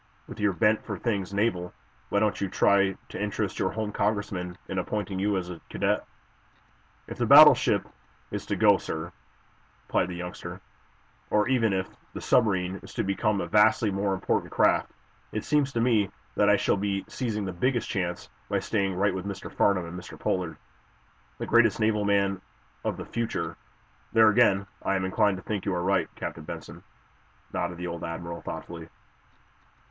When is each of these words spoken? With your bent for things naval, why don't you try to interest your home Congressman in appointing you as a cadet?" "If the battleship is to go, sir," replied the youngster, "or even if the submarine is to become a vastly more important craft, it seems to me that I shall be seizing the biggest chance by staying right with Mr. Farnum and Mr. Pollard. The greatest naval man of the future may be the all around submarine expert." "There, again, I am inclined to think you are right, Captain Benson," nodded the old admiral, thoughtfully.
With 0.27 0.39
your 0.39 0.53
bent 0.53 0.83
for 0.83 0.97
things 0.97 1.31
naval, 1.31 1.75
why 2.09 2.19
don't 2.21 2.41
you 2.41 2.49
try 2.49 2.95
to 3.09 3.21
interest 3.21 3.59
your 3.59 3.69
home 3.69 3.91
Congressman 3.91 4.57
in 4.67 4.79
appointing 4.79 5.19
you 5.19 5.37
as 5.37 5.51
a 5.51 5.61
cadet?" 5.69 6.03
"If 7.05 7.19
the 7.19 7.27
battleship 7.27 7.87
is 8.31 8.47
to 8.47 8.55
go, 8.55 8.77
sir," 8.77 9.11
replied 9.87 10.07
the 10.07 10.15
youngster, 10.15 10.59
"or 11.29 11.47
even 11.49 11.71
if 11.71 11.87
the 12.13 12.19
submarine 12.19 12.77
is 12.77 12.95
to 12.95 13.03
become 13.03 13.39
a 13.41 13.45
vastly 13.45 13.91
more 13.91 14.15
important 14.15 14.51
craft, 14.51 14.91
it 15.31 15.43
seems 15.45 15.71
to 15.73 15.79
me 15.79 16.09
that 16.33 16.49
I 16.49 16.55
shall 16.57 16.77
be 16.77 17.05
seizing 17.07 17.45
the 17.45 17.53
biggest 17.53 17.87
chance 17.87 18.27
by 18.49 18.57
staying 18.57 18.95
right 18.95 19.13
with 19.13 19.27
Mr. 19.27 19.53
Farnum 19.53 19.85
and 19.85 19.99
Mr. 19.99 20.19
Pollard. 20.19 20.57
The 21.37 21.45
greatest 21.45 21.79
naval 21.79 22.05
man 22.05 22.41
of 22.83 22.97
the 22.97 23.05
future 23.05 23.49
may 23.49 23.49
be 23.49 23.53
the 23.53 23.55
all 23.55 23.55
around 23.55 23.65
submarine 23.83 23.91
expert." 23.91 24.13
"There, 24.13 24.29
again, 24.29 24.67
I 24.81 24.95
am 24.95 25.05
inclined 25.05 25.37
to 25.37 25.43
think 25.43 25.63
you 25.67 25.75
are 25.75 25.83
right, 25.83 26.09
Captain 26.15 26.43
Benson," 26.43 26.81
nodded 27.53 27.77
the 27.77 27.85
old 27.85 28.03
admiral, 28.03 28.41
thoughtfully. 28.41 28.89